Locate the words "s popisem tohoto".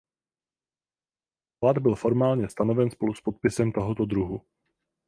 3.13-4.05